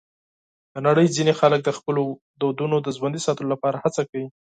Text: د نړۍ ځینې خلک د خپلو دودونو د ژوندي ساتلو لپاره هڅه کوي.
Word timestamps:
د 0.73 0.75
نړۍ 0.87 1.07
ځینې 1.15 1.33
خلک 1.39 1.59
د 1.63 1.69
خپلو 1.77 2.01
دودونو 2.41 2.75
د 2.81 2.87
ژوندي 2.97 3.21
ساتلو 3.25 3.51
لپاره 3.53 3.81
هڅه 3.83 4.01
کوي. 4.09 4.27